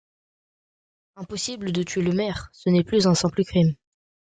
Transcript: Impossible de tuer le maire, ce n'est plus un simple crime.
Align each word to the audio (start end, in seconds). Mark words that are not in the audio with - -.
Impossible 1.15 1.71
de 1.71 1.83
tuer 1.83 2.01
le 2.01 2.11
maire, 2.11 2.49
ce 2.53 2.71
n'est 2.71 2.83
plus 2.83 3.05
un 3.05 3.13
simple 3.13 3.43
crime. 3.45 3.75